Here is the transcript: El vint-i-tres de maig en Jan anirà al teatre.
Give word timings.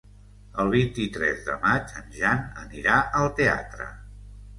El 0.61 0.69
vint-i-tres 0.75 1.43
de 1.49 1.57
maig 1.65 1.93
en 1.99 2.07
Jan 2.15 2.41
anirà 2.63 2.97
al 3.21 3.29
teatre. 3.41 3.87